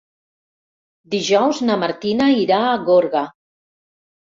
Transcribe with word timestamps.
Dijous 1.15 1.61
na 1.67 1.77
Martina 1.85 2.31
irà 2.47 2.59
a 2.65 2.75
Gorga. 2.91 3.25